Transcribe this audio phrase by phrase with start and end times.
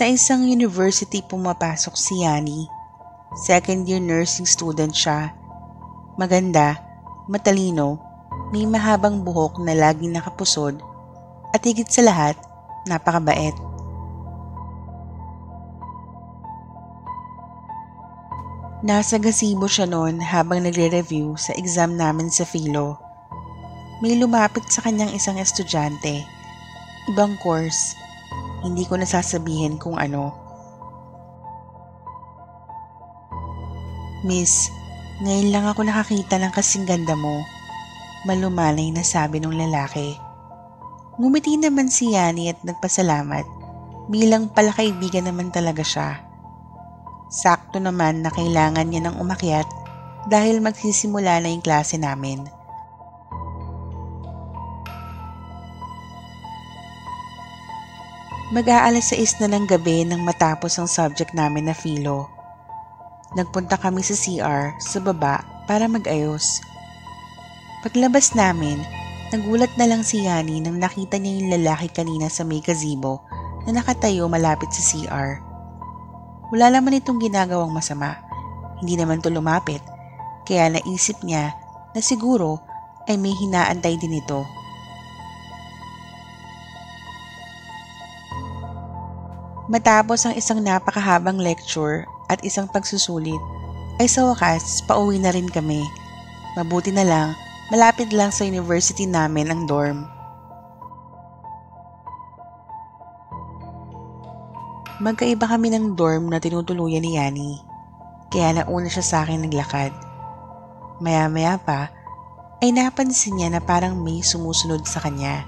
[0.00, 2.64] Sa isang university pumapasok si Yani.
[3.44, 5.28] Second year nursing student siya.
[6.16, 6.80] Maganda,
[7.28, 8.00] matalino,
[8.48, 10.80] may mahabang buhok na laging nakapusod,
[11.52, 12.32] at higit sa lahat,
[12.88, 13.52] napakabait.
[18.80, 22.96] Nasa gazebo siya noon habang nagre-review sa exam namin sa Philo.
[24.00, 26.24] May lumapit sa kanyang isang estudyante.
[27.12, 28.00] Ibang course.
[28.60, 30.32] Hindi ko nasasabihin kung ano.
[34.20, 34.68] Miss,
[35.24, 37.40] ngayon lang ako nakakita ng kasing ganda mo.
[38.28, 40.12] Malumanay na sabi ng lalaki.
[41.16, 43.48] Ngumiti naman si Yani at nagpasalamat.
[44.12, 46.20] Bilang palakaibigan naman talaga siya.
[47.32, 49.68] Sakto naman na kailangan niya ng umakyat
[50.28, 52.59] dahil magsisimula na yung klase namin.
[58.50, 62.26] Mag-aalas 6 na ng gabi nang matapos ang subject namin na philo.
[63.38, 66.58] Nagpunta kami sa CR sa baba para mag-ayos.
[67.86, 68.82] Paglabas namin,
[69.30, 73.22] nagulat na lang si Yani nang nakita niya yung lalaki kanina sa may gazebo
[73.70, 75.38] na nakatayo malapit sa CR.
[76.50, 78.18] Wala naman itong ginagawang masama.
[78.82, 79.78] Hindi naman to lumapit.
[80.42, 81.54] Kaya naisip niya
[81.94, 82.58] na siguro
[83.06, 84.42] ay may hinaantay din ito.
[89.70, 93.38] Matapos ang isang napakahabang lecture at isang pagsusulit,
[94.02, 95.86] ay sa wakas pauwi na rin kami.
[96.58, 97.38] Mabuti na lang,
[97.70, 100.10] malapit lang sa university namin ang dorm.
[104.98, 107.62] Magkaiba kami ng dorm na tinutuluyan ni Yani.
[108.26, 109.94] Kaya nauna siya sa akin naglakad.
[110.98, 111.94] Maya-maya pa,
[112.58, 115.46] ay napansin niya na parang may sumusunod sa kanya.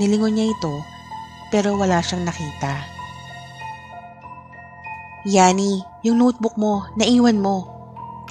[0.00, 0.80] Nilingon niya ito,
[1.52, 2.91] pero wala siyang nakita.
[5.22, 7.70] Yani, yung notebook mo, naiwan mo.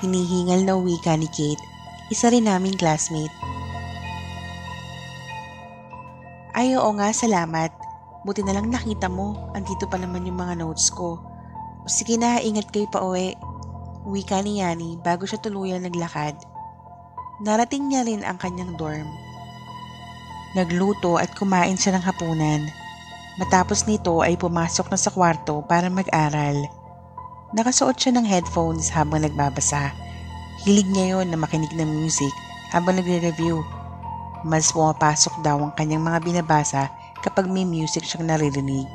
[0.03, 1.63] Hinihingal na wika ni Kate,
[2.11, 3.31] isa rin naming classmate.
[6.51, 7.71] Ay oo nga, salamat.
[8.27, 11.15] Buti na lang nakita mo, andito pa naman yung mga notes ko.
[11.87, 13.39] Sige na, ingat kayo pa uwi.
[14.03, 16.35] Uwi ka ni Yani bago siya tuluyang naglakad.
[17.39, 19.07] Narating niya rin ang kanyang dorm.
[20.59, 22.67] Nagluto at kumain siya ng hapunan.
[23.39, 26.80] Matapos nito ay pumasok na sa kwarto para mag-aral.
[27.51, 29.91] Nakasuot siya ng headphones habang nagbabasa.
[30.63, 32.31] Hilig niya yon na makinig ng music
[32.71, 33.59] habang nagre-review.
[34.47, 36.87] Mas pumapasok daw ang kanyang mga binabasa
[37.19, 38.87] kapag may music siyang naririnig.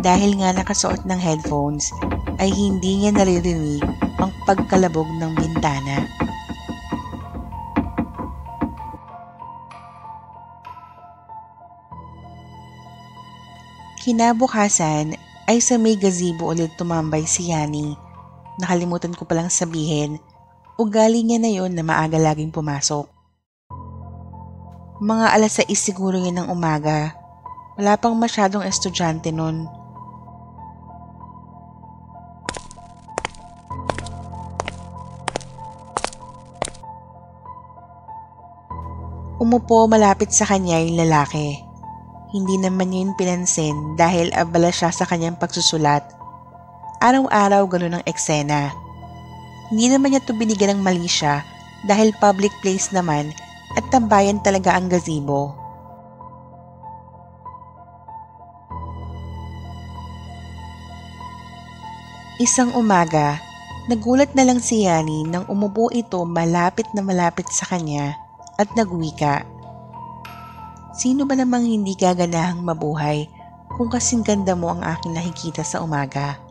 [0.00, 1.92] Dahil nga nakasuot ng headphones,
[2.40, 3.84] ay hindi niya naririnig
[4.20, 6.19] ang pagkalabog ng bintana.
[14.10, 15.14] Kinabukasan
[15.46, 17.94] ay sa may gazebo ulit tumambay si Yani.
[18.58, 20.18] Nakalimutan ko palang sabihin
[20.74, 23.06] Ugali niya na yon na maaga laging pumasok.
[24.98, 27.14] Mga alas 6 siguro yun ng umaga.
[27.78, 29.70] Wala pang masyadong estudyante nun.
[39.38, 41.69] Umupo malapit sa kanya yung lalaki.
[42.30, 46.06] Hindi naman niya yun pinansin dahil abala siya sa kanyang pagsusulat.
[47.02, 48.70] Araw-araw ganun ang eksena.
[49.74, 51.42] Hindi naman niya to binigyan ng mali siya
[51.82, 53.34] dahil public place naman
[53.74, 55.58] at tambayan talaga ang gazebo.
[62.40, 63.42] Isang umaga,
[63.90, 68.16] nagulat na lang si Yani nang umupo ito malapit na malapit sa kanya
[68.54, 69.44] at nagwika.
[70.90, 73.30] Sino ba namang hindi gaganahang mabuhay
[73.78, 76.42] kung kasing ganda mo ang aking nakikita sa umaga?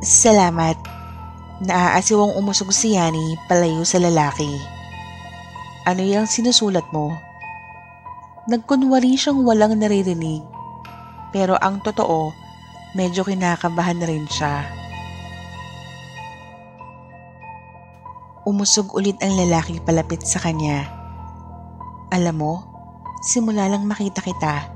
[0.00, 0.78] Salamat.
[1.60, 4.48] Naaasiwang umusog si Yani palayo sa lalaki.
[5.84, 7.12] Ano yung sinusulat mo?
[8.48, 10.46] Nagkunwari siyang walang naririnig.
[11.34, 12.32] Pero ang totoo,
[12.94, 14.64] medyo kinakabahan na rin siya.
[18.46, 20.99] Umusog ulit ang lalaki palapit sa kanya.
[22.10, 22.54] Alam mo,
[23.22, 24.66] simula lang makita kita,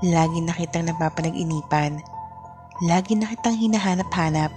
[0.00, 2.00] lagi na kitang napapanag-inipan
[2.80, 4.48] Lagi na kitang hinahanap-hanap.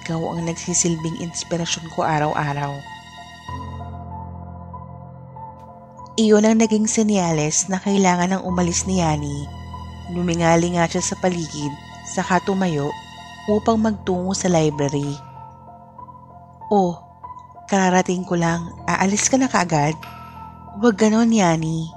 [0.00, 2.72] Ikaw ang nagsisilbing inspirasyon ko araw-araw.
[6.16, 9.44] Iyon ang naging senyales na kailangan ng umalis ni Yani.
[10.16, 11.76] Lumingali nga siya sa paligid,
[12.08, 12.88] saka tumayo
[13.52, 15.12] upang magtungo sa library.
[16.72, 17.04] Oh,
[17.68, 19.92] Kararating ko lang, aalis ka na kaagad?
[20.78, 21.90] Huwag ganon, Yani.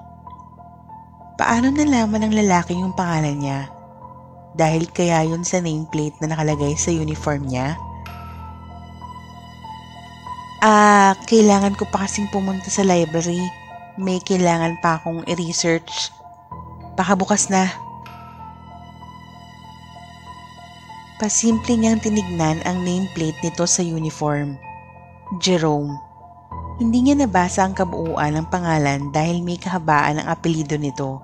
[1.38, 3.70] Paano nalaman ng lalaki yung pangalan niya?
[4.58, 7.78] Dahil kaya yun sa nameplate na nakalagay sa uniform niya?
[10.66, 13.46] Ah, kailangan ko pa kasing pumunta sa library.
[14.02, 16.10] May kailangan pa akong i-research.
[16.98, 17.70] Baka bukas na.
[21.22, 24.58] Pasimple niyang tinignan ang nameplate nito sa uniform.
[25.38, 26.11] Jerome.
[26.82, 31.22] Hindi niya nabasa ang kabuuan ng pangalan dahil may kahabaan ang apelido nito.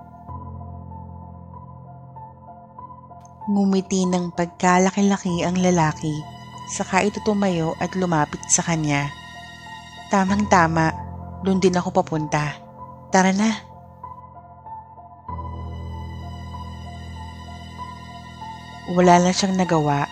[3.50, 6.14] Ngumiti ng pagkalaki-laki ang lalaki,
[6.70, 9.10] saka ito tumayo at lumapit sa kanya.
[10.14, 10.94] Tamang-tama,
[11.42, 12.54] doon din ako papunta.
[13.10, 13.50] Tara na.
[18.94, 20.06] Wala na siyang nagawa.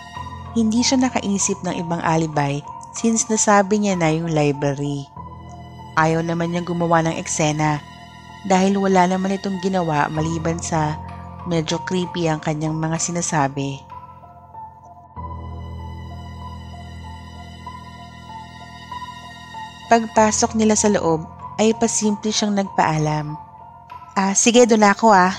[0.59, 2.67] Hindi siya nakaisip ng ibang alibay
[2.99, 5.16] since nasabi niya na yung library.
[5.97, 7.81] Ayaw naman niyang gumawa ng eksena
[8.45, 11.01] dahil wala naman itong ginawa maliban sa
[11.49, 13.81] medyo creepy ang kanyang mga sinasabi.
[19.87, 21.25] Pagpasok nila sa loob
[21.57, 23.39] ay pasimple siyang nagpaalam.
[24.19, 25.33] Ah, sige doon ako ah.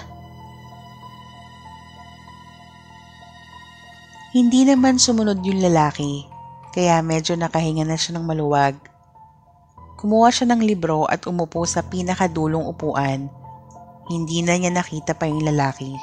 [4.31, 6.25] Hindi naman sumunod yung lalaki
[6.71, 8.96] kaya medyo nakahinga na siya ng maluwag.
[9.97, 13.27] Kumuha siya ng libro at umupo sa pinakadulong upuan.
[14.07, 15.97] Hindi na niya nakita pa yung lalaki.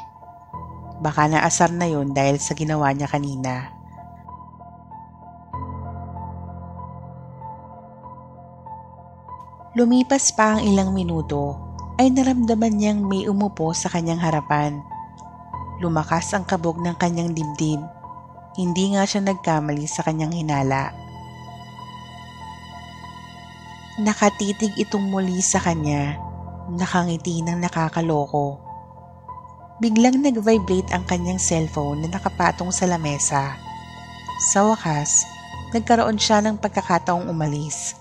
[0.98, 3.70] Baka naasar na yon dahil sa ginawa niya kanina.
[9.78, 11.58] Lumipas pa ang ilang minuto
[11.98, 14.82] ay naramdaman niyang may umupo sa kanyang harapan.
[15.78, 17.82] Lumakas ang kabog ng kanyang dibdib
[18.54, 20.94] hindi nga siya nagkamali sa kanyang hinala.
[23.94, 26.18] Nakatitig itong muli sa kanya,
[26.66, 28.58] nakangiti ng nakakaloko.
[29.78, 33.54] Biglang nag-vibrate ang kanyang cellphone na nakapatong sa lamesa.
[34.50, 35.22] Sa wakas,
[35.70, 37.94] nagkaroon siya ng pagkakataong umalis.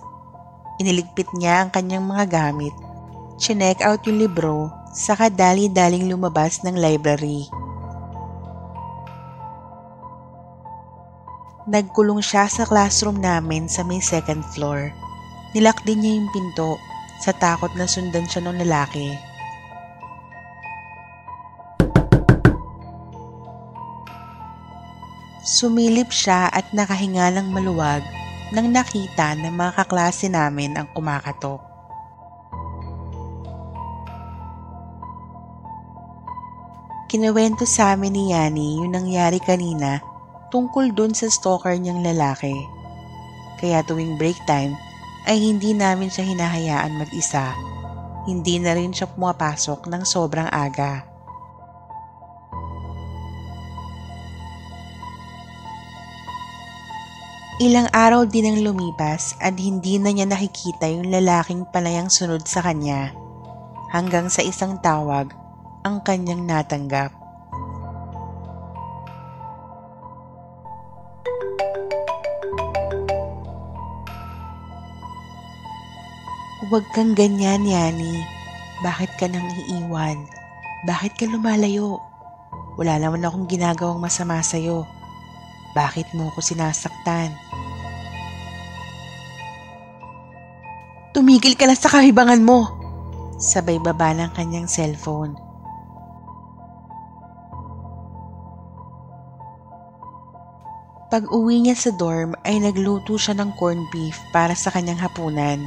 [0.82, 2.74] Iniligpit niya ang kanyang mga gamit,
[3.38, 7.46] chinek out yung libro, saka dali-daling lumabas ng library.
[11.70, 15.03] Nagkulong siya sa classroom namin sa may second floor.
[15.54, 16.82] Nilak din niya yung pinto
[17.22, 19.14] sa takot na sundan siya ng lalaki.
[25.46, 28.02] Sumilip siya at nakahinga ng maluwag
[28.50, 31.62] nang nakita ng mga kaklase namin ang kumakatok.
[37.14, 40.02] Kinuwento sa amin ni Yani yung nangyari kanina
[40.50, 42.58] tungkol dun sa stalker niyang lalaki.
[43.62, 44.74] Kaya tuwing break time
[45.24, 47.56] ay hindi namin siya hinahayaan mag-isa.
[48.28, 51.08] Hindi na rin siya pumapasok ng sobrang aga.
[57.64, 62.60] Ilang araw din ang lumipas at hindi na niya nakikita yung lalaking palayang sunod sa
[62.60, 63.16] kanya
[63.94, 65.32] hanggang sa isang tawag
[65.86, 67.23] ang kanyang natanggap.
[76.74, 78.26] Huwag kang ganyan, Yani.
[78.82, 80.26] Bakit ka nang iiwan?
[80.90, 82.02] Bakit ka lumalayo?
[82.82, 84.82] Wala naman akong ginagawang masama sa'yo.
[85.78, 87.30] Bakit mo ko sinasaktan?
[91.14, 92.66] Tumigil ka na sa kahibangan mo!
[93.38, 95.38] Sabay baba ng kanyang cellphone.
[101.14, 105.62] Pag uwi niya sa dorm ay nagluto siya ng corned beef para sa kanyang hapunan.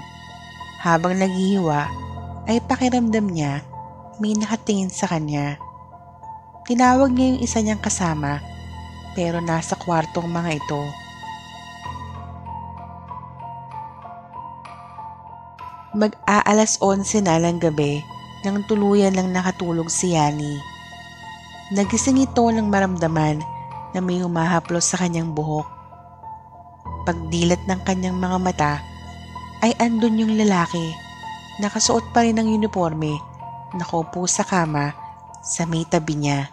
[0.87, 1.91] Habang naghihiwa
[2.47, 3.67] ay pakiramdam niya
[4.23, 5.59] may nakatingin sa kanya.
[6.63, 8.39] Tinawag niya yung isa niyang kasama
[9.19, 10.83] pero nasa kwartong mga ito.
[15.99, 17.99] Mag-aalas 11 na lang gabi
[18.47, 20.63] nang tuluyan lang nakatulog si Yani.
[21.75, 23.43] Nagising ito ng maramdaman
[23.91, 25.67] na may umahaplos sa kanyang buhok.
[27.03, 28.73] Pagdilat ng kanyang mga mata
[29.67, 30.95] ay andun yung lalaki.
[31.59, 33.19] Nakasuot pa rin ng uniforme,
[33.75, 34.95] nakaupo sa kama
[35.43, 36.47] sa may tabi niya.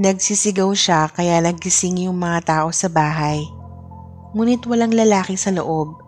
[0.00, 3.42] Nagsisigaw siya kaya nagising yung mga tao sa bahay.
[4.32, 5.98] Ngunit walang lalaki sa loob.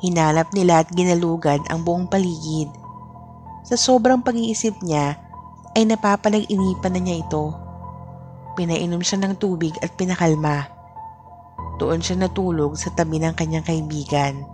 [0.00, 2.72] Hinalap nila at ginalugad ang buong paligid.
[3.68, 5.29] Sa sobrang pag-iisip niya,
[5.80, 7.56] ay napapalag-inipan na niya ito.
[8.52, 10.68] Pinainom siya ng tubig at pinakalma.
[11.80, 14.44] Doon siya natulog sa tabi ng kanyang kaibigan.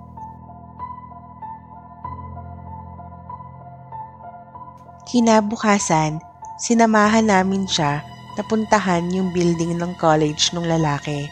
[5.10, 6.22] Kinabukasan,
[6.62, 8.06] sinamahan namin siya
[8.38, 11.26] na puntahan yung building ng college ng lalaki.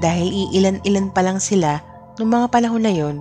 [0.00, 1.84] Dahil iilan-ilan pa lang sila
[2.16, 3.20] noong mga panahon na yon,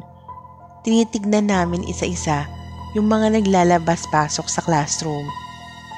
[0.87, 2.47] tinitignan namin isa-isa
[2.95, 5.27] yung mga naglalabas-pasok sa classroom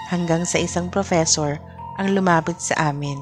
[0.08, 1.60] hanggang sa isang professor
[2.00, 3.20] ang lumapit sa amin.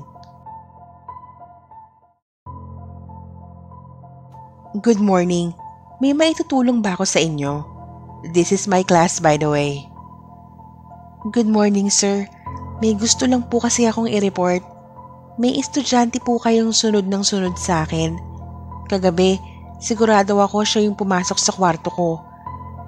[4.83, 5.55] Good morning.
[6.03, 7.63] May maitutulong ba ako sa inyo?
[8.35, 9.87] This is my class by the way.
[11.31, 12.27] Good morning, sir.
[12.83, 14.61] May gusto lang po kasi akong i-report.
[15.39, 18.19] May estudyante po kayong sunod ng sunod sa akin.
[18.91, 19.39] Kagabi,
[19.79, 22.19] sigurado ako siya yung pumasok sa kwarto ko.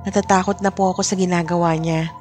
[0.03, 2.11] Natatakot na po ako sa ginagawa niya.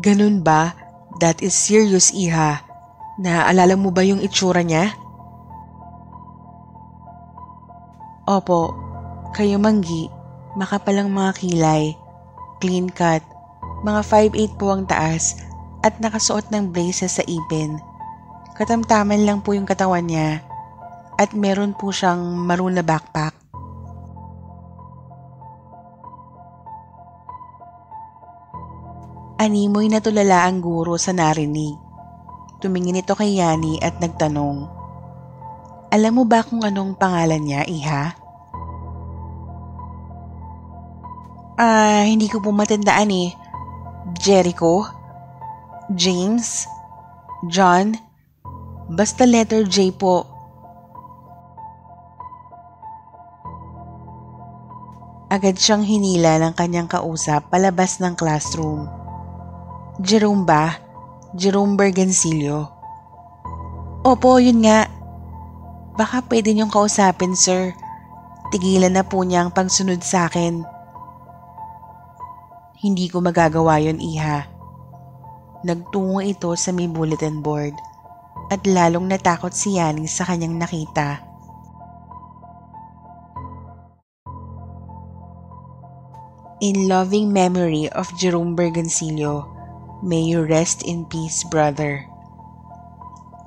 [0.00, 0.72] Ganun ba?
[1.20, 2.64] That is serious, Iha.
[3.20, 4.96] Naaalala mo ba yung itsura niya?
[8.24, 8.72] Opo,
[9.36, 10.08] kayo manggi,
[10.56, 11.92] makapalang mga kilay,
[12.64, 13.20] clean cut,
[13.84, 15.36] mga 5'8 po ang taas
[15.84, 17.76] at nakasuot ng braces sa ipin.
[18.56, 20.40] Katamtaman lang po yung katawan niya
[21.20, 23.39] at meron po siyang maroon na backpack.
[29.40, 31.72] Animoy na tulala ang guro sa narinig.
[32.60, 34.68] Tumingin ito kay Yani at nagtanong,
[35.88, 38.04] Alam mo ba kung anong pangalan niya, Iha?
[41.56, 43.32] Ah, hindi ko po matandaan eh.
[44.20, 44.84] Jericho?
[45.96, 46.68] James?
[47.48, 47.96] John?
[48.92, 50.28] Basta letter J po.
[55.32, 58.99] Agad siyang hinila ng kanyang kausap palabas ng classroom.
[60.00, 60.80] Jerome ba?
[61.36, 62.72] Jerome Bergansilio.
[64.00, 64.88] Opo, yun nga.
[65.92, 67.76] Baka pwede niyong kausapin, sir.
[68.48, 70.64] Tigilan na po niya ang pagsunod sa akin.
[72.80, 74.48] Hindi ko magagawa yon iha.
[75.68, 77.76] Nagtungo ito sa may bulletin board
[78.48, 81.20] at lalong natakot si Yani sa kanyang nakita.
[86.64, 89.59] In loving memory of Jerome Bergansillo,
[90.00, 92.00] may you rest in peace, brother.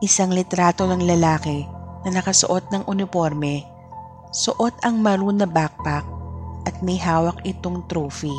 [0.06, 1.66] Isang litrato ng lalaki
[2.06, 3.66] na nakasuot ng uniforme,
[4.30, 6.06] suot ang maroon na backpack
[6.70, 8.36] at may hawak itong trophy.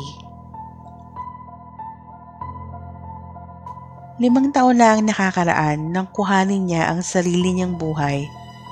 [4.15, 8.23] Limang taon na ang nakakaraan nang kuhanin niya ang sarili niyang buhay.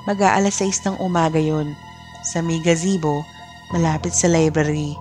[0.08, 1.76] Mag-aalas 6 ng umaga yon
[2.24, 3.20] sa may gazebo
[3.68, 4.96] malapit sa library.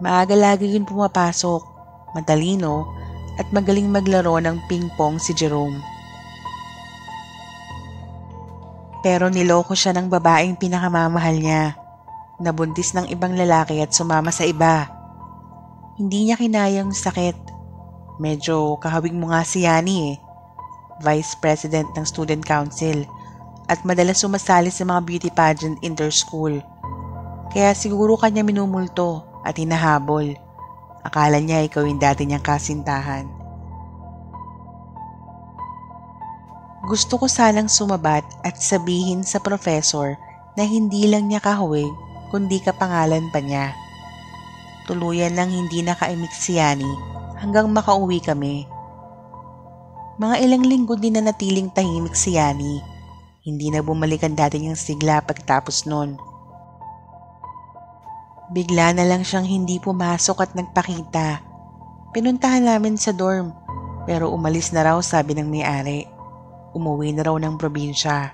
[0.00, 1.60] Maaga lagi yun pumapasok,
[2.16, 3.03] matalino
[3.40, 5.78] at magaling maglaro ng ping-pong si Jerome.
[9.04, 11.76] Pero niloko siya ng babaeng pinakamamahal niya.
[12.40, 14.88] Nabuntis ng ibang lalaki at sumama sa iba.
[16.00, 17.54] Hindi niya kinayang sakit
[18.14, 20.16] Medyo kahawig mo nga si Yani eh.
[21.02, 23.02] Vice President ng Student Council
[23.66, 26.62] at madalas sumasali sa mga beauty pageant inter-school.
[27.50, 30.30] Kaya siguro kanya minumulto at hinahabol.
[31.04, 33.28] Akala niya ikaw yung dati niyang kasintahan.
[36.84, 40.16] Gusto ko sanang sumabat at sabihin sa professor
[40.56, 41.88] na hindi lang niya kahawig
[42.28, 43.72] kundi kapangalan pa niya.
[44.84, 46.88] Tuluyan nang hindi nakaimik si Yani
[47.40, 48.68] hanggang makauwi kami.
[50.20, 52.84] Mga ilang linggo din na natiling tahimik si Yani.
[53.44, 56.16] Hindi na bumalik ang dati niyang sigla pagtapos nun.
[58.54, 61.42] Bigla na lang siyang hindi pumasok at nagpakita.
[62.14, 63.50] Pinuntahan namin sa dorm
[64.06, 66.06] pero umalis na raw sabi ng may-ari.
[66.70, 68.30] Umuwi na raw ng probinsya.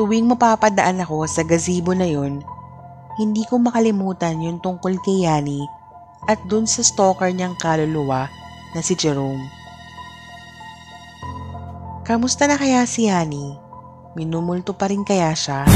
[0.00, 2.40] Tuwing mapapadaan ako sa gazebo na yun,
[3.20, 5.66] hindi ko makalimutan yung tungkol kay Yani
[6.30, 8.30] at dun sa stalker niyang kaluluwa
[8.72, 9.42] na si Jerome.
[12.06, 13.58] Kamusta na kaya si Yani?
[14.14, 15.68] Minumulto pa rin kaya siya?